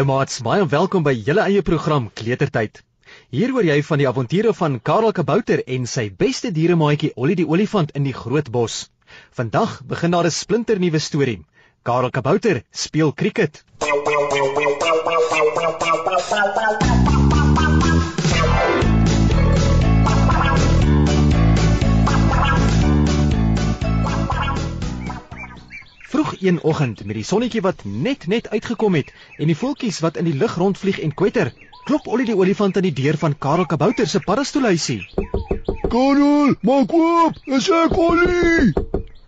Hallo 0.00 0.14
maats, 0.16 0.38
baie 0.40 0.64
welkom 0.64 1.02
by 1.04 1.12
julle 1.12 1.42
eie 1.44 1.60
program 1.60 2.06
Kletertyd. 2.16 2.78
Hier 3.36 3.50
hoor 3.52 3.66
jy 3.68 3.74
van 3.84 4.00
die 4.00 4.06
avonture 4.08 4.54
van 4.56 4.78
Karel 4.80 5.12
Kabouter 5.12 5.60
en 5.76 5.84
sy 5.84 6.06
beste 6.22 6.48
dieremaatjie 6.56 7.10
Ollie 7.20 7.36
die 7.36 7.44
olifant 7.44 7.92
in 7.92 8.08
die 8.08 8.16
groot 8.16 8.48
bos. 8.48 8.78
Vandag 9.36 9.76
begin 9.92 10.16
daar 10.16 10.24
'n 10.24 10.32
splinternuwe 10.32 11.04
storie. 11.08 11.44
Karel 11.84 12.08
Kabouter 12.08 12.62
speel 12.72 13.12
krieket. 13.12 13.62
Een 26.40 26.62
oggend 26.62 27.04
met 27.04 27.14
die 27.14 27.24
sonnetjie 27.24 27.60
wat 27.60 27.82
net 27.84 28.26
net 28.26 28.48
uitgekom 28.48 28.94
het 28.94 29.12
en 29.36 29.46
die 29.50 29.56
voeltjies 29.56 30.00
wat 30.00 30.16
in 30.16 30.24
die 30.24 30.36
lug 30.36 30.54
rondvlieg 30.56 31.00
en 31.04 31.14
kwetter, 31.14 31.52
klop 31.84 32.06
Ollie 32.06 32.26
die 32.28 32.36
olifant 32.36 32.76
aan 32.76 32.86
die 32.86 32.96
deur 32.96 33.18
van 33.20 33.36
Karel 33.38 33.66
Kabouter 33.66 34.08
se 34.08 34.20
paddastoelhuisie. 34.20 35.00
Karel, 35.92 36.54
maak 36.62 36.92
oop, 36.92 37.36
is 37.44 37.68
ek 37.68 37.96
Ollie? 37.98 38.72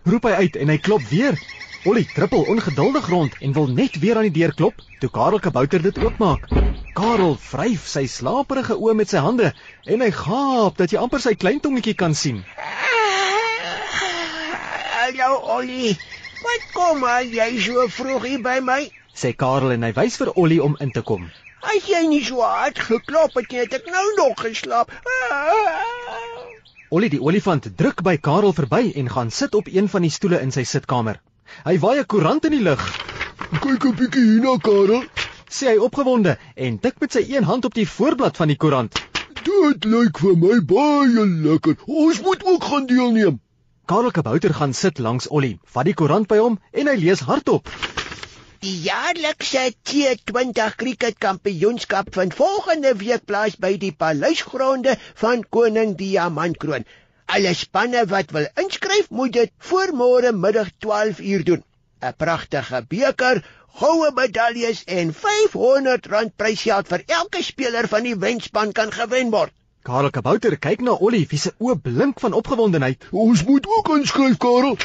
Roep 0.09 0.25
hy 0.29 0.31
uit 0.45 0.55
en 0.55 0.73
hy 0.73 0.77
klop 0.77 1.05
weer. 1.09 1.37
Ollie 1.85 2.05
trippel 2.15 2.45
ongeduldig 2.47 3.09
rond 3.11 3.35
en 3.41 3.53
wil 3.53 3.67
net 3.67 3.99
weer 3.99 4.17
aan 4.17 4.29
die 4.29 4.39
deur 4.39 4.53
klop, 4.55 4.81
toe 4.99 5.09
Karel 5.11 5.39
Kabouter 5.43 5.83
dit 5.83 5.99
oopmaak. 6.03 6.47
Karel 6.97 7.35
vryf 7.35 7.85
sy 7.89 8.05
slaperige 8.07 8.77
oë 8.79 8.95
met 8.97 9.11
sy 9.11 9.21
hande 9.25 9.51
en 9.85 10.01
hy 10.01 10.09
gaap 10.15 10.81
dat 10.81 10.93
jy 10.93 11.01
amper 11.03 11.21
sy 11.21 11.35
klein 11.35 11.61
tongetjie 11.61 11.97
kan 11.99 12.15
sien. 12.15 12.41
Hallo 15.03 15.35
Ollie. 15.57 15.97
Wat 16.43 16.63
kom 16.73 17.03
aan 17.07 17.29
jy 17.33 17.49
so 17.65 17.87
vroeg 17.87 18.25
hier 18.27 18.41
by 18.43 18.59
my? 18.61 18.81
sê 19.13 19.31
Karel 19.37 19.71
en 19.75 19.83
hy 19.85 19.91
wys 19.97 20.15
vir 20.17 20.31
Ollie 20.41 20.61
om 20.63 20.75
in 20.81 20.91
te 20.91 21.01
kom. 21.05 21.27
As 21.61 21.85
jy 21.87 22.01
nie 22.09 22.23
so 22.25 22.41
hard 22.41 22.79
geklop 22.79 23.35
het 23.39 23.51
nie, 23.51 23.59
het 23.61 23.73
ek 23.77 23.85
nou 23.93 24.05
nog 24.17 24.41
geslaap. 24.41 24.89
Ollie 26.93 27.09
die 27.13 27.21
olifant 27.21 27.69
druk 27.77 28.01
by 28.05 28.17
Karel 28.17 28.53
verby 28.57 28.91
en 29.01 29.09
gaan 29.13 29.31
sit 29.31 29.55
op 29.55 29.69
een 29.71 29.87
van 29.89 30.01
die 30.05 30.11
stoele 30.13 30.41
in 30.41 30.51
sy 30.51 30.65
sitkamer. 30.73 31.21
Hy 31.65 31.77
waai 31.79 31.99
'n 31.99 32.05
koerant 32.05 32.45
in 32.45 32.51
die 32.57 32.65
lug, 32.69 32.81
Kyk 33.61 33.85
'n 33.85 33.95
bietjie 33.95 34.25
hierna, 34.25 34.57
Karel. 34.57 35.03
sê 35.49 35.67
hy 35.73 35.77
opgewonde 35.77 36.37
en 36.55 36.79
tik 36.79 36.99
met 36.99 37.11
sy 37.13 37.21
een 37.29 37.43
hand 37.43 37.65
op 37.65 37.73
die 37.73 37.85
voorblad 37.87 38.37
van 38.37 38.47
die 38.47 38.57
koerant. 38.57 38.93
Dit 39.43 39.85
lyk 39.85 40.17
vir 40.17 40.35
my 40.37 40.59
baie 40.65 41.25
lekker. 41.45 41.75
Ons 41.85 42.21
moet 42.21 42.43
ook 42.45 42.63
gaan 42.63 42.85
deelneem. 42.85 43.39
Karel 43.85 44.11
Kabouter 44.15 44.53
gaan 44.53 44.73
sit 44.73 44.99
langs 45.03 45.25
Ollie, 45.27 45.57
vat 45.75 45.83
die 45.83 45.93
koerant 45.99 46.27
by 46.31 46.37
hom 46.39 46.53
en 46.71 46.87
hy 46.87 46.93
lees 47.01 47.23
hardop. 47.27 47.67
Die 48.63 48.77
jaarlikse 48.85 49.63
T20 49.89 50.77
krieketkampioenskap 50.79 52.13
vind 52.15 52.37
volgende 52.37 52.93
week 53.01 53.25
plaas 53.27 53.57
by 53.65 53.73
die 53.81 53.91
paleisgronde 54.03 54.93
van 55.19 55.43
Koning 55.57 55.97
Diamantkroon. 55.99 56.87
Alle 57.27 57.51
spanne 57.59 58.05
wat 58.13 58.31
wil 58.31 58.47
inskryf, 58.63 59.09
moet 59.11 59.35
dit 59.35 59.51
voor 59.71 59.91
môre 59.99 60.31
middag 60.31 60.71
12 60.85 61.19
uur 61.19 61.43
doen. 61.51 61.65
'n 61.99 62.15
Pragtige 62.23 62.85
beker, 62.87 63.43
goue 63.81 64.13
medaljes 64.15 64.85
en 64.87 65.11
R500 65.11 66.31
prysgeld 66.37 66.87
vir 66.87 67.03
elke 67.19 67.43
speler 67.43 67.91
van 67.91 68.07
die 68.07 68.15
wenspan 68.15 68.71
kan 68.71 68.95
gewen 68.95 69.35
word. 69.35 69.51
Karel 69.83 70.11
Kabouter 70.15 70.55
kyk 70.63 70.81
na 70.81 70.93
Ollie, 70.95 71.25
wie 71.27 71.37
se 71.39 71.51
oë 71.59 71.73
blink 71.83 72.19
van 72.23 72.33
opgewondenheid, 72.37 73.03
Ons 73.11 73.41
moet 73.43 73.65
ook 73.67 73.89
inskryf, 73.97 74.37
Karel. 74.39 74.77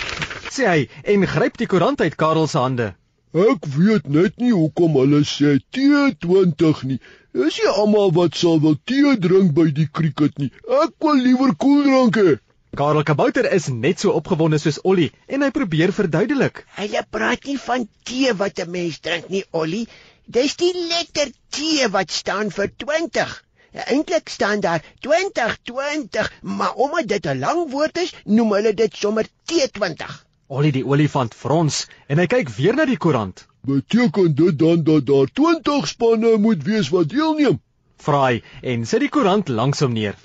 sê 0.50 0.66
hy 0.66 0.88
en 1.14 1.26
gryp 1.26 1.56
die 1.60 1.68
koerant 1.70 2.00
uit 2.00 2.16
Karel 2.18 2.48
se 2.50 2.58
hande. 2.58 2.88
Ek 3.32 3.66
weet 3.76 4.08
net 4.08 4.38
nie 4.42 4.50
hoekom 4.50 4.96
hulle 4.98 5.20
sê 5.22 5.58
T20 5.76 6.82
nie. 6.90 6.98
Is 7.46 7.60
nie 7.62 7.70
almal 7.70 8.10
wat 8.16 8.34
sal 8.34 8.58
wil 8.64 8.74
tee 8.90 9.14
drink 9.22 9.54
by 9.54 9.68
die 9.70 9.86
krieket 9.86 10.38
nie. 10.42 10.50
Ek 10.82 10.94
wil 11.04 11.20
liewer 11.28 11.54
koeldrank 11.54 12.16
hê. 12.18 12.38
Karel 12.76 13.04
Kabouter 13.04 13.46
is 13.54 13.68
net 13.68 14.00
so 14.02 14.10
opgewonde 14.18 14.58
soos 14.58 14.80
Ollie 14.82 15.12
en 15.28 15.42
hy 15.46 15.50
probeer 15.54 15.92
verduidelik. 15.94 16.64
Hulle 16.80 17.04
praat 17.10 17.44
nie 17.46 17.58
van 17.68 17.86
tee 18.04 18.32
wat 18.34 18.58
'n 18.58 18.70
mens 18.70 18.98
drink 19.00 19.28
nie, 19.30 19.44
Ollie. 19.52 19.86
Dis 20.26 20.56
die 20.56 20.72
letter 20.74 21.30
T 21.50 21.86
wat 21.92 22.10
staan 22.10 22.50
vir 22.50 22.68
20. 22.76 23.44
Eintlik 23.86 24.28
staan 24.28 24.60
daar 24.60 24.82
2020, 25.00 26.32
maar 26.42 26.74
omdat 26.74 27.08
dit 27.08 27.26
'n 27.26 27.38
lang 27.38 27.70
woord 27.70 27.98
is, 27.98 28.14
noem 28.24 28.52
hulle 28.52 28.74
dit 28.74 28.96
sommer 28.96 29.26
T20. 29.52 30.24
Ollie 30.46 30.72
die 30.72 30.86
olifant 30.86 31.34
frons 31.34 31.86
en 32.06 32.18
hy 32.18 32.26
kyk 32.26 32.48
weer 32.48 32.74
na 32.74 32.84
die 32.84 32.96
koerant. 32.96 33.46
Beteken 33.60 34.34
dit 34.34 34.58
dan 34.58 34.82
dat 34.82 35.06
daar 35.06 35.26
20 35.32 35.86
spanne 35.86 36.36
moet 36.36 36.62
wees 36.64 36.88
wat 36.88 37.08
deelneem? 37.08 37.60
Vra 37.96 38.24
hy 38.26 38.42
en 38.62 38.86
sit 38.86 39.00
die 39.00 39.08
koerant 39.08 39.48
langs 39.48 39.80
hom 39.80 39.92
neer. 39.92 40.16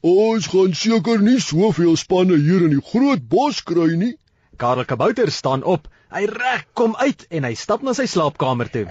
Ons 0.00 0.46
gaan 0.50 0.74
seker 0.74 1.20
nie 1.22 1.40
soveel 1.40 1.96
spanne 1.96 2.36
hier 2.36 2.64
in 2.66 2.72
die 2.74 2.86
groot 2.90 3.28
bos 3.28 3.62
kry 3.62 3.92
nie. 3.94 4.16
Karel 4.62 4.84
Kabouter 4.84 5.30
staan 5.34 5.64
op. 5.66 5.88
Hy 6.14 6.20
rek 6.30 6.68
kom 6.78 6.92
uit 6.96 7.24
en 7.34 7.46
hy 7.48 7.54
stap 7.58 7.82
na 7.82 7.94
sy 7.98 8.04
slaapkamer 8.06 8.68
toe. 8.70 8.84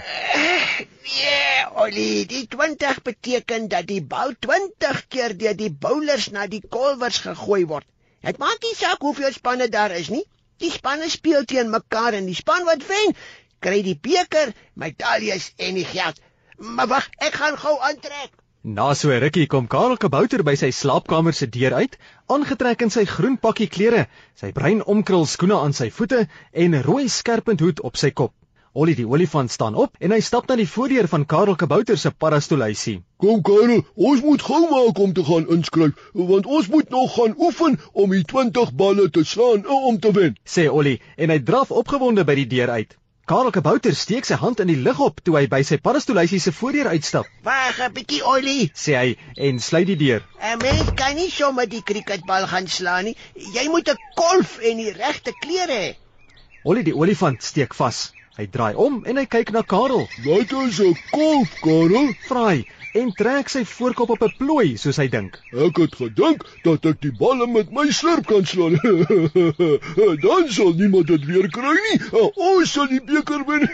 Nee, 1.06 1.62
Ollie, 1.80 2.26
die 2.28 2.42
20 2.52 3.00
beteken 3.06 3.70
dat 3.72 3.88
die 3.88 4.02
bal 4.04 4.34
20 4.46 5.00
keer 5.08 5.32
deur 5.40 5.56
die 5.56 5.70
bowlers 5.84 6.28
na 6.34 6.44
die 6.54 6.60
kolwers 6.76 7.22
gegooi 7.24 7.62
word. 7.70 7.88
Dit 8.20 8.42
maak 8.42 8.60
nie 8.66 8.74
saak 8.76 9.00
hoeveel 9.00 9.32
spanne 9.32 9.70
daar 9.72 9.96
is 9.96 10.12
nie. 10.12 10.26
Die 10.60 10.70
spanne 10.74 11.08
speel 11.08 11.48
teen 11.48 11.72
mekaar 11.72 12.20
en 12.20 12.28
die 12.28 12.36
span 12.36 12.68
wat 12.68 12.84
wen, 12.90 13.16
kry 13.64 13.80
die 13.86 13.96
beker, 13.96 14.52
medaljes 14.76 15.54
en 15.56 15.80
die 15.80 15.88
geld. 15.88 16.20
Maar 16.60 16.92
wag, 16.92 17.08
ek 17.30 17.40
gaan 17.40 17.56
gou 17.64 17.78
aantrek. 17.80 18.36
Na 18.64 18.94
so 18.94 19.10
'n 19.10 19.18
rukkie 19.18 19.48
kom 19.48 19.66
Karel 19.66 19.96
Kabouter 19.96 20.44
by 20.46 20.52
sy 20.54 20.68
slaapkamer 20.70 21.34
se 21.34 21.48
deur 21.50 21.74
uit, 21.74 21.96
aangetrek 22.30 22.84
in 22.86 22.92
sy 22.94 23.02
groen 23.04 23.34
pakkie 23.36 23.66
klere, 23.66 24.06
sy 24.38 24.52
bruin 24.54 24.84
omkrul 24.86 25.26
skoene 25.26 25.56
aan 25.58 25.74
sy 25.74 25.88
voete 25.90 26.28
en 26.52 26.76
'n 26.76 26.84
rooi 26.86 27.08
skerpend 27.08 27.58
hoed 27.58 27.82
op 27.82 27.96
sy 27.96 28.12
kop. 28.12 28.32
Ollie 28.72 28.94
die 28.94 29.08
olifant 29.08 29.50
staan 29.50 29.74
op 29.74 29.98
en 29.98 30.14
hy 30.14 30.20
stap 30.20 30.46
na 30.46 30.54
die 30.54 30.68
voordeur 30.68 31.08
van 31.08 31.26
Karel 31.26 31.56
Kabouter 31.56 31.98
se 31.98 32.12
paddastoelhuisie. 32.12 33.02
Kom 33.18 33.42
Karel, 33.42 33.82
ons 33.96 34.22
moet 34.22 34.42
gou 34.42 34.62
maak 34.70 34.98
om 34.98 35.12
te 35.12 35.24
gaan 35.24 35.50
inskryf, 35.50 35.98
want 36.14 36.46
ons 36.46 36.68
moet 36.68 36.88
nog 36.88 37.14
gaan 37.16 37.34
oefen 37.38 37.80
om 37.92 38.10
die 38.10 38.22
20 38.22 38.72
balle 38.74 39.10
te 39.10 39.24
slaan 39.24 39.66
en 39.66 39.86
om 39.90 39.98
te 39.98 40.12
wen. 40.12 40.38
sê 40.46 40.70
Ollie 40.70 41.00
en 41.16 41.30
hy 41.30 41.42
draf 41.42 41.70
opgewonde 41.70 42.24
by 42.24 42.34
die 42.34 42.46
deur 42.46 42.70
uit. 42.70 42.96
Karel 43.24 43.52
Kabouter 43.54 43.94
steek 43.94 44.26
sy 44.26 44.34
hand 44.34 44.58
in 44.60 44.66
die 44.66 44.76
lug 44.82 44.98
op 45.00 45.20
toe 45.22 45.36
hy 45.38 45.44
by 45.50 45.60
sy 45.66 45.76
paddastoelhuisie 45.78 46.40
se 46.42 46.50
voordeur 46.52 46.88
uitstap, 46.90 47.28
Wag 47.46 47.78
'n 47.80 47.92
bietjie, 47.94 48.22
Ollie. 48.26 48.70
sê 48.74 48.96
hy 48.98 49.16
en 49.48 49.60
sluit 49.60 49.86
die 49.86 49.96
deur. 49.96 50.22
'n 50.42 50.58
Mens 50.62 50.90
kan 50.96 51.14
nie 51.14 51.30
sommer 51.30 51.66
die 51.66 51.82
cricketbal 51.82 52.46
gaan 52.50 52.66
slaan 52.66 53.04
nie. 53.04 53.16
Jy 53.36 53.68
moet 53.70 53.88
'n 53.88 53.96
kolf 54.16 54.58
en 54.58 54.76
die 54.76 54.90
regte 54.92 55.32
klere 55.40 55.78
hê. 55.84 55.94
Ollie 56.64 56.82
die 56.82 56.94
olifant 56.96 57.42
steek 57.42 57.74
vas. 57.74 58.12
Hy 58.36 58.46
draai 58.46 58.74
om 58.74 59.04
en 59.06 59.16
hy 59.16 59.26
kyk 59.26 59.52
na 59.52 59.62
Karel. 59.62 60.08
Wat 60.26 60.52
is 60.66 60.80
'n 60.80 60.94
kolf, 61.12 61.48
Karel? 61.62 62.14
Vra 62.28 62.48
hy 62.50 62.64
en 63.00 63.12
trek 63.16 63.48
sy 63.48 63.62
voorkop 63.68 64.10
op 64.14 64.22
'n 64.26 64.34
plooi 64.38 64.76
soos 64.76 64.98
hy 65.00 65.08
dink. 65.08 65.38
Ek 65.66 65.76
het 65.80 65.94
gedink 65.96 66.44
dat 66.64 66.84
ek 66.90 67.00
die 67.00 67.12
balle 67.12 67.46
met 67.46 67.72
my 67.72 67.88
slurp 67.90 68.26
kan 68.26 68.44
slaan. 68.46 68.76
Dan 70.26 70.48
sal 70.48 70.72
niemand 70.76 71.06
dit 71.06 71.24
weer 71.24 71.48
kry 71.50 71.76
nie. 71.88 71.98
Ons 72.34 72.72
sal 72.72 72.88
die 72.92 73.00
beker 73.00 73.44
wen. 73.48 73.68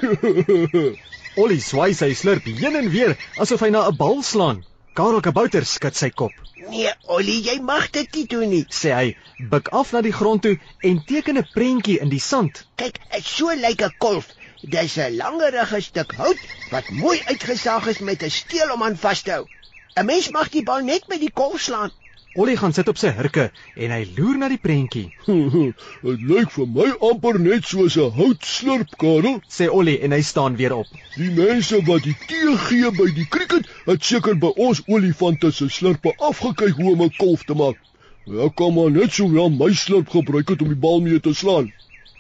Ollie 1.43 1.61
swai 1.61 1.93
sy 1.95 2.15
slurp 2.15 2.47
heen 2.47 2.77
en 2.77 2.91
weer 2.91 3.17
asof 3.39 3.61
hy 3.61 3.71
na 3.71 3.89
'n 3.89 3.97
bal 3.97 4.23
slaan. 4.23 4.65
Karel 4.95 5.21
Kabouter 5.21 5.65
skud 5.65 5.95
sy 5.95 6.11
kop. 6.11 6.33
Nee, 6.69 6.91
Ollie, 7.07 7.41
jy 7.43 7.61
mag 7.63 7.91
dit 7.95 8.17
nie 8.17 8.27
doen 8.27 8.49
nie. 8.51 8.65
Sê 8.69 8.91
hy, 8.93 9.17
buig 9.51 9.69
af 9.71 9.93
na 9.95 10.01
die 10.03 10.13
grond 10.13 10.43
toe 10.43 10.59
en 10.83 10.99
teken 11.07 11.39
'n 11.39 11.47
prentjie 11.55 12.01
in 12.03 12.11
die 12.11 12.21
sand. 12.21 12.67
Kyk, 12.77 12.99
so 13.23 13.55
lyk 13.55 13.83
'n 13.83 13.95
kolf. 13.99 14.27
Dis 14.61 14.97
'n 14.99 15.15
langerige 15.17 15.81
stuk 15.81 16.13
hout 16.19 16.41
wat 16.71 16.89
mooi 16.91 17.21
uitgesaag 17.25 17.87
is 17.87 17.99
met 17.99 18.23
'n 18.23 18.31
steel 18.31 18.73
om 18.75 18.83
aan 18.83 18.97
vas 18.97 19.23
te 19.23 19.31
hou. 19.31 19.47
'n 19.95 20.05
Mens 20.07 20.31
mag 20.31 20.49
die 20.49 20.63
bal 20.63 20.81
net 20.81 21.05
met 21.09 21.21
die 21.21 21.31
kolf 21.31 21.61
slaan. 21.61 21.91
Ollie 22.33 22.57
gaan 22.57 22.73
sit 22.73 22.89
op 22.89 22.99
sy 22.99 23.13
hurke 23.19 23.51
en 23.75 23.91
hy 23.91 24.09
loer 24.17 24.37
na 24.39 24.49
die 24.49 24.59
prentjie. 24.59 25.13
Dit 26.07 26.27
lyk 26.33 26.51
vir 26.51 26.67
my 26.67 26.89
amper 27.11 27.39
net 27.39 27.65
soos 27.71 27.97
'n 27.97 28.11
houtslurp, 28.19 28.99
Karel. 28.99 29.41
Sê 29.49 29.71
Ollie 29.71 30.01
en 30.01 30.13
hy 30.13 30.23
staan 30.23 30.57
weer 30.57 30.75
op. 30.75 30.89
Die 31.15 31.31
mense 31.31 31.83
wat 31.87 32.03
die 32.03 32.17
tee 32.27 32.57
gee 32.67 32.91
by 32.91 33.09
die 33.15 33.27
krieket, 33.27 33.67
het 33.87 34.05
seker 34.05 34.35
by 34.35 34.53
ons 34.57 34.83
olifante 34.87 35.53
se 35.53 35.69
slurpe 35.69 36.15
afgekyk 36.19 36.75
hoe 36.75 36.93
om 36.93 37.03
'n 37.03 37.17
kolf 37.17 37.45
te 37.45 37.55
maak. 37.55 37.79
Ek 38.27 38.55
kan 38.55 38.75
maar 38.75 38.91
net 38.91 39.13
so 39.13 39.31
wel 39.31 39.51
my 39.51 39.73
slurp 39.75 40.09
gebruik 40.09 40.49
het 40.49 40.63
om 40.63 40.69
die 40.69 40.83
bal 40.87 41.01
mee 41.01 41.21
te 41.21 41.35
slaan. 41.35 41.73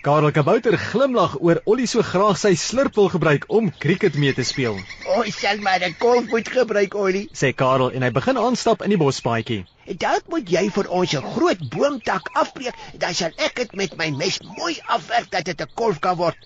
Karel 0.08 0.30
Kabouter 0.32 0.78
glimlag 0.80 1.34
oor 1.44 1.58
Ollie 1.68 1.86
so 1.90 2.00
graag 2.00 2.38
sy 2.40 2.54
slurp 2.56 2.94
wil 2.96 3.10
gebruik 3.12 3.42
om 3.52 3.66
krieket 3.82 4.14
mee 4.16 4.32
te 4.32 4.46
speel. 4.50 4.78
Ons 5.18 5.36
sal 5.42 5.60
maar 5.66 5.84
'n 5.84 5.98
kolf 6.00 6.30
moet 6.32 6.48
gebruik, 6.48 6.94
Ollie. 6.96 7.28
Sê 7.40 7.52
Karel 7.52 7.92
en 7.92 8.06
hy 8.06 8.10
begin 8.18 8.40
aanstap 8.40 8.80
in 8.86 8.94
die 8.94 9.00
bospaadjie. 9.04 9.66
Dalk 10.04 10.24
moet 10.32 10.48
jy 10.48 10.64
vir 10.76 10.88
ons 10.88 11.12
'n 11.12 11.32
groot 11.36 11.60
boomtak 11.74 12.30
afbreek, 12.32 12.74
dan 12.96 13.14
sal 13.14 13.36
ek 13.36 13.54
dit 13.60 13.74
met 13.74 13.96
my 13.98 14.08
mes 14.10 14.40
mooi 14.56 14.80
afwerk 14.86 15.30
dat 15.30 15.44
dit 15.44 15.60
'n 15.60 15.74
kolf 15.74 16.00
kan 16.00 16.16
word. 16.16 16.40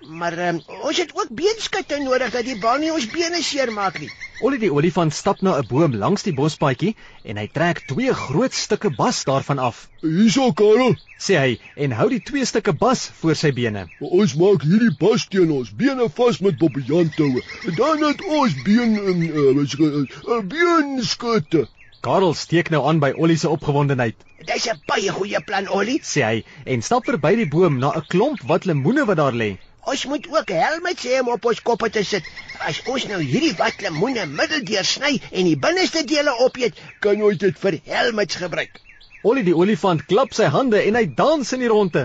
Maar 0.00 0.38
um, 0.48 0.62
ons 0.82 0.98
het 0.98 1.10
ook 1.14 1.28
beenskutte 1.30 1.98
nodig 1.98 2.30
dat 2.30 2.44
die 2.44 2.58
bal 2.58 2.78
nie 2.78 2.92
ons 2.92 3.06
bene 3.10 3.42
seermaak 3.42 3.98
nie. 3.98 4.10
Ollie 4.40 4.58
die 4.60 4.72
olifant 4.72 5.14
stap 5.14 5.40
na 5.40 5.56
'n 5.58 5.66
boom 5.66 5.96
langs 5.96 6.22
die 6.22 6.34
bospaadjie 6.34 6.94
en 7.24 7.36
hy 7.36 7.46
trek 7.52 7.80
twee 7.86 8.12
groot 8.12 8.54
stukke 8.54 8.90
bas 8.90 9.24
daarvan 9.24 9.58
af. 9.58 9.88
Hierso 10.00 10.52
Karel, 10.52 10.96
Sê 11.16 11.36
hy 11.40 11.52
en 11.84 11.94
hou 11.96 12.06
die 12.12 12.20
twee 12.20 12.44
stukke 12.44 12.74
bas 12.76 13.06
voor 13.20 13.36
sy 13.40 13.50
bene. 13.56 13.86
ons 14.00 14.34
maak 14.36 14.62
hierdie 14.68 14.92
bas 15.00 15.24
teen 15.32 15.50
ons 15.50 15.70
bene 15.72 16.08
vas 16.18 16.40
met 16.44 16.58
bobbejaan-toue. 16.58 17.40
Dan 17.78 18.04
het 18.04 18.20
ons 18.40 18.52
been 18.66 18.92
in 19.12 19.22
uh, 19.24 20.42
beenskutte. 20.44 21.68
Karel 22.02 22.34
steek 22.34 22.68
nou 22.70 22.82
aan 22.88 23.00
by 23.00 23.14
Ollie 23.16 23.38
se 23.38 23.48
opgewondenheid. 23.48 24.14
Dis 24.44 24.68
'n 24.68 24.76
baie 24.86 25.10
goeie 25.10 25.40
plan, 25.40 25.68
Ollie. 25.68 26.00
Sê 26.02 26.22
hy 26.22 26.44
en 26.66 26.82
stap 26.82 27.08
verby 27.08 27.34
die 27.36 27.48
boom 27.48 27.78
na 27.78 27.96
'n 27.96 28.04
klomp 28.12 28.44
wat 28.52 28.64
lemoene 28.64 29.06
wat 29.06 29.16
daar 29.16 29.32
lê. 29.32 29.56
Ons 29.86 30.04
moet 30.10 30.24
ook 30.34 30.48
helmets 30.50 31.04
hê 31.06 31.20
om 31.22 31.28
op 31.30 31.44
ons 31.46 31.60
koppe 31.68 31.88
te 31.94 32.02
sit. 32.04 32.26
As 32.70 32.80
ons 32.90 33.04
nou 33.06 33.20
hierdie 33.22 33.52
wat 33.60 33.84
lemoene 33.84 34.24
middeldeur 34.26 34.88
sny 34.88 35.12
en 35.30 35.46
die 35.46 35.58
binneste 35.66 36.02
dele 36.10 36.34
opeet, 36.46 36.80
kan 37.04 37.22
ons 37.22 37.38
dit 37.38 37.62
vir 37.62 37.78
helmets 37.92 38.40
gebruik. 38.42 38.80
Ollie 39.26 39.46
die 39.46 39.54
olifant 39.54 40.02
klap 40.10 40.34
sy 40.34 40.50
hande 40.54 40.82
en 40.88 40.98
hy 40.98 41.04
dans 41.20 41.54
in 41.54 41.62
die 41.62 41.70
ronde. 41.70 42.02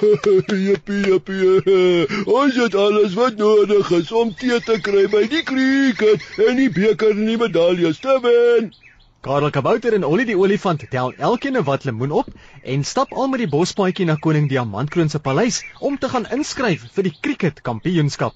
jippie 0.68 1.00
jippie. 1.08 2.04
Ons 2.28 2.60
het 2.60 2.76
alles 2.84 3.16
wat 3.16 3.40
nodig 3.40 3.90
is 4.02 4.12
om 4.12 4.36
tee 4.40 4.60
te 4.68 4.78
kry 4.84 5.08
by 5.16 5.24
die 5.32 5.44
krieket 5.48 6.24
en 6.44 6.60
die 6.60 6.70
beker 6.76 7.16
en 7.16 7.28
die 7.32 7.40
medaljes 7.40 8.04
te 8.04 8.20
wen. 8.24 8.72
Karel 9.24 9.48
Kabouter 9.50 9.94
en 9.96 10.04
Ollie 10.04 10.26
die 10.28 10.34
olifant 10.36 10.82
tel 10.92 11.14
elkeen 11.16 11.56
'n 11.56 11.64
wat 11.64 11.84
lemoen 11.88 12.10
op 12.12 12.26
en 12.72 12.82
stap 12.84 13.12
al 13.12 13.28
met 13.32 13.40
die 13.40 13.48
bospaadjie 13.48 14.04
na 14.04 14.16
koning 14.26 14.48
Diamantkroon 14.50 15.08
se 15.08 15.18
paleis 15.18 15.62
om 15.80 15.96
te 15.98 16.10
gaan 16.12 16.26
inskryf 16.36 16.84
vir 16.96 17.08
die 17.08 17.14
cricket 17.20 17.62
kampioenskap. 17.62 18.34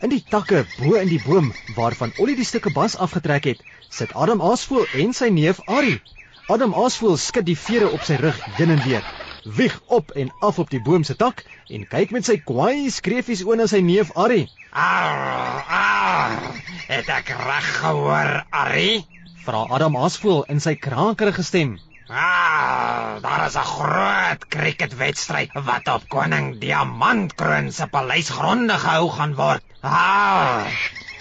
In 0.00 0.08
die 0.08 0.22
takke 0.30 0.64
bo 0.78 0.94
in 0.94 1.12
die 1.12 1.20
boom 1.26 1.52
waarvan 1.76 2.16
Ollie 2.16 2.36
die 2.36 2.48
stukke 2.48 2.72
bas 2.72 2.96
afgetrek 2.96 3.44
het, 3.44 3.60
sit 3.90 4.14
Adam 4.14 4.40
Aasvoël 4.40 4.88
en 5.04 5.12
sy 5.12 5.28
neef 5.28 5.60
Ari. 5.66 6.00
Adam 6.48 6.72
Aasvoël 6.74 7.20
skud 7.20 7.44
die 7.44 7.58
vere 7.66 7.92
op 7.92 8.00
sy 8.00 8.16
rug 8.16 8.40
heen 8.56 8.70
en 8.70 8.82
weer, 8.88 9.04
wieg 9.44 9.80
op 9.86 10.16
en 10.16 10.32
af 10.40 10.58
op 10.58 10.70
die 10.70 10.80
boom 10.80 11.04
se 11.04 11.14
tak 11.14 11.44
en 11.68 11.84
kyk 11.86 12.10
met 12.10 12.24
sy 12.24 12.40
kwaai 12.40 12.88
skreefies 12.90 13.44
oë 13.44 13.56
na 13.56 13.66
sy 13.66 13.84
neef 13.84 14.16
Ari. 14.16 14.48
Ar, 14.72 15.64
ar, 15.68 16.52
het 16.88 17.08
ek 17.20 17.36
reg 17.36 17.74
gehoor, 17.82 18.46
Ari? 18.50 19.04
Vra 19.42 19.64
Adam 19.74 19.96
Aasvoël 19.98 20.44
in 20.54 20.60
sy 20.62 20.76
krakerige 20.78 21.42
stem. 21.42 21.70
Ah, 22.06 23.16
daar 23.24 23.46
is 23.46 23.56
'n 23.58 23.70
groot 23.70 24.42
cricketwedstryd 24.54 25.50
wat 25.68 25.88
op 25.88 26.04
koning 26.08 26.60
Diamantkroon 26.60 27.72
se 27.72 27.86
paleisgronde 27.86 28.76
gehou 28.84 29.10
gaan 29.10 29.34
word. 29.34 29.62
Ah, 29.80 30.66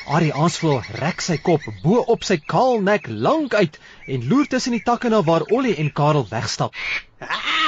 Ari 0.06 0.32
Aasvoël 0.32 0.84
rek 1.02 1.22
sy 1.22 1.38
kop 1.38 1.62
bo 1.84 2.04
op 2.14 2.24
sy 2.24 2.38
kaal 2.54 2.82
nek 2.82 3.08
lank 3.08 3.54
uit 3.54 3.80
en 4.08 4.28
loer 4.28 4.48
tussen 4.48 4.78
die 4.78 4.84
takke 4.84 5.10
na 5.10 5.24
waar 5.24 5.48
Ollie 5.50 5.76
en 5.76 5.92
Karel 5.92 6.28
wegstap. 6.30 6.74
ar, 7.20 7.61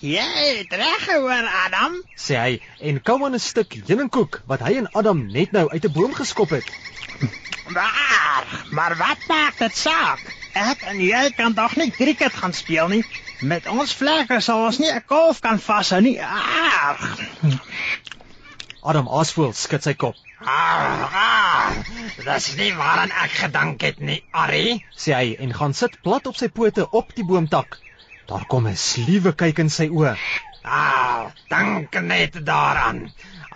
jy 0.00 0.26
het 0.58 0.72
reg 0.72 1.04
gehoor, 1.04 1.46
Adam. 1.64 2.02
Sê 2.16 2.36
hy 2.36 2.62
en 2.80 3.02
kou 3.02 3.24
aan 3.24 3.34
'n 3.34 3.40
stuk 3.40 3.78
heuningkoek 3.86 4.42
wat 4.46 4.60
hy 4.60 4.76
en 4.80 4.90
Adam 4.92 5.26
net 5.26 5.52
nou 5.52 5.68
uit 5.70 5.84
'n 5.84 5.92
boom 5.92 6.14
geskop 6.14 6.50
het. 6.50 6.66
Maar, 7.66 8.44
maar 8.70 8.96
wat 8.96 9.18
maak 9.26 9.58
dit 9.58 9.76
saak? 9.76 10.20
Ek 10.52 10.82
en 10.86 11.00
jy 11.02 11.32
kan 11.36 11.54
tog 11.54 11.74
nie 11.76 11.90
cricket 11.90 12.32
gaan 12.32 12.52
speel 12.52 12.88
nie. 12.88 13.02
Met 13.40 13.66
ons 13.66 13.94
vlekke 13.94 14.40
sal 14.40 14.62
ons 14.66 14.78
nie 14.78 14.92
'n 14.92 15.02
kalf 15.06 15.40
kan 15.40 15.58
vashou 15.58 16.00
nie. 16.00 16.22
Ar. 16.22 16.96
Adam 18.82 19.08
Aasvoël 19.08 19.52
skud 19.52 19.82
sy 19.82 19.94
kop. 19.94 20.14
Ah, 20.44 21.10
ah, 21.12 21.72
dis 22.24 22.54
nie 22.56 22.72
waaraan 22.76 23.10
ek 23.10 23.30
gedink 23.30 23.82
het 23.82 24.00
nie, 24.00 24.22
Ari. 24.30 24.84
Sê 24.96 25.14
hy 25.16 25.36
en 25.40 25.54
gaan 25.54 25.74
sit 25.74 26.00
plat 26.02 26.26
op 26.26 26.36
sy 26.36 26.48
pote 26.48 26.86
op 26.90 27.14
die 27.16 27.24
boomtak. 27.24 27.78
Daar 28.26 28.44
kom 28.50 28.66
'n 28.66 28.76
sliewe 28.76 29.32
kyk 29.40 29.58
in 29.62 29.68
sy 29.70 29.84
oë. 29.88 30.14
Ah, 30.66 31.26
dink 31.48 31.94
net 32.02 32.38
daaraan. 32.46 33.12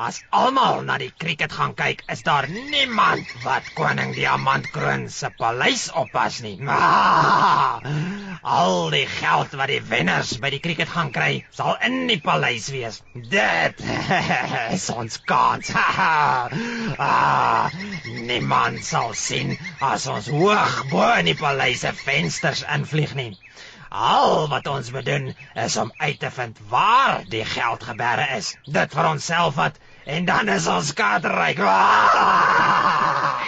As 0.06 0.18
almal 0.40 0.84
na 0.88 0.98
die 1.02 1.10
cricket 1.22 1.52
gaan 1.52 1.72
kyk, 1.80 2.04
is 2.14 2.22
daar 2.28 2.46
niemand 2.48 3.32
wat 3.42 3.66
koning 3.74 4.14
Diamantkroon 4.14 5.08
se 5.10 5.30
paleis 5.40 5.88
oppas 6.02 6.38
nie. 6.46 6.54
Ah, 6.76 7.82
al 8.60 8.94
die 8.94 9.08
geld 9.16 9.58
wat 9.62 9.72
die 9.74 9.80
wenners 9.90 10.30
by 10.44 10.52
die 10.54 10.62
cricket 10.68 10.94
gaan 10.94 11.10
kry, 11.18 11.32
sal 11.50 11.74
in 11.90 12.06
die 12.12 12.20
paleis 12.28 12.70
wees. 12.76 13.02
Dit 13.34 13.82
is 14.78 14.86
ons 14.94 15.18
kans. 15.32 15.74
ah, 17.10 17.74
niemand 18.06 18.86
sal 18.86 19.18
sien 19.18 19.56
as 19.92 20.06
ons 20.06 20.30
hoog 20.30 20.80
bo 20.94 21.10
in 21.18 21.34
die 21.34 21.38
paleis 21.42 21.82
se 21.82 21.92
vensters 22.06 22.62
invlieg 22.78 23.18
nie. 23.18 23.32
Al 23.90 24.46
wat 24.48 24.66
ons 24.70 24.90
moet 24.94 25.04
doen 25.04 25.34
is 25.54 25.76
om 25.76 25.92
uit 25.96 26.18
te 26.20 26.30
vind 26.30 26.58
waar 26.68 27.24
die 27.28 27.44
geld 27.44 27.82
geberre 27.82 28.36
is. 28.36 28.54
Dit 28.64 28.94
vir 28.94 29.08
onsself 29.08 29.54
vat 29.58 29.78
en 30.06 30.24
dan 30.24 30.48
is 30.48 30.66
ons 30.70 30.86
skateryk. 30.94 31.58
Ah! 31.58 33.42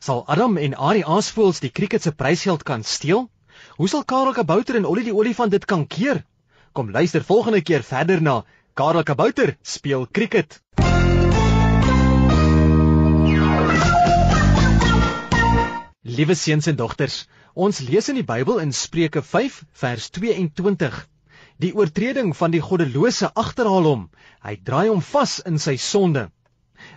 Sal 0.00 0.24
Adam 0.26 0.56
en 0.56 0.74
Ari 0.74 1.02
Aasvoëls 1.04 1.60
die 1.60 1.70
cricket 1.70 2.02
se 2.02 2.12
prysgeld 2.16 2.62
kan 2.62 2.84
steel? 2.84 3.28
Hoe 3.76 3.88
sal 3.88 4.04
Karel 4.04 4.32
Kabouter 4.32 4.76
en 4.80 4.88
Ollie 4.88 5.04
die 5.04 5.14
olifant 5.14 5.50
dit 5.52 5.64
kan 5.64 5.86
keer? 5.86 6.24
Kom 6.72 6.90
luister 6.90 7.20
volgende 7.24 7.60
keer 7.60 7.82
verder 7.82 8.22
na 8.22 8.44
Karel 8.72 9.02
Kabouter 9.02 9.56
speel 9.62 10.06
cricket. 10.08 10.62
Liewe 16.16 16.34
seuns 16.34 16.64
en 16.70 16.76
dogters, 16.78 17.14
ons 17.52 17.78
lees 17.84 18.06
in 18.08 18.16
die 18.16 18.24
Bybel 18.24 18.60
in 18.62 18.70
Spreuke 18.72 19.20
5 19.20 19.56
vers 19.80 20.06
22. 20.16 20.94
Die 21.60 21.72
oortreding 21.76 22.30
van 22.38 22.54
die 22.54 22.62
goddelose 22.64 23.28
agterhaal 23.42 23.88
hom. 23.88 24.06
Hy 24.46 24.54
draai 24.68 24.86
hom 24.88 25.02
vas 25.04 25.34
in 25.50 25.60
sy 25.60 25.74
sonde. 25.76 26.22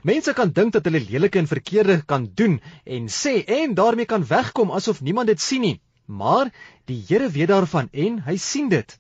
Mense 0.08 0.32
kan 0.38 0.54
dink 0.56 0.72
dat 0.78 0.88
hulle 0.88 1.04
lelike 1.04 1.42
en 1.42 1.52
verkeerde 1.52 1.98
kan 2.14 2.30
doen 2.42 2.62
en 2.86 3.12
sê 3.18 3.36
en 3.58 3.76
daarmee 3.76 4.08
kan 4.08 4.24
wegkom 4.32 4.72
asof 4.80 5.04
niemand 5.04 5.34
dit 5.34 5.44
sien 5.44 5.68
nie. 5.68 5.76
Maar 6.08 6.54
die 6.88 7.02
Here 7.10 7.28
weet 7.28 7.52
daarvan 7.52 7.92
en 7.92 8.22
hy 8.30 8.40
sien 8.40 8.72
dit. 8.72 8.98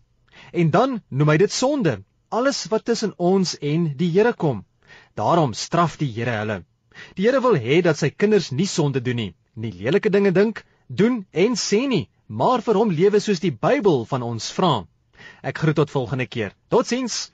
En 0.51 0.75
dan 0.75 1.01
noem 1.07 1.35
hy 1.35 1.39
dit 1.45 1.59
sonde, 1.61 1.99
alles 2.27 2.65
wat 2.73 2.89
tussen 2.91 3.15
ons 3.15 3.55
en 3.61 3.93
die 3.95 4.11
Here 4.17 4.35
kom. 4.35 4.65
Daarom 5.15 5.55
straf 5.55 5.95
die 6.01 6.11
Here 6.11 6.41
hulle. 6.43 6.63
Die 7.15 7.29
Here 7.29 7.39
wil 7.39 7.55
hê 7.55 7.79
dat 7.85 7.95
sy 7.95 8.11
kinders 8.11 8.51
nie 8.51 8.67
sonde 8.67 8.99
doen 8.99 9.23
nie, 9.23 9.33
nie 9.59 9.73
lelike 9.75 10.09
dinge 10.09 10.31
dink, 10.31 10.63
doen 10.87 11.25
en 11.31 11.57
sê 11.59 11.85
nie, 11.87 12.05
maar 12.27 12.63
vir 12.65 12.79
hom 12.79 12.93
lewe 13.01 13.19
soos 13.19 13.43
die 13.43 13.51
Bybel 13.51 14.05
van 14.09 14.23
ons 14.25 14.51
vra. 14.55 14.73
Ek 15.43 15.59
groet 15.63 15.75
tot 15.81 15.91
volgende 15.91 16.27
keer. 16.27 16.55
Totsiens. 16.69 17.27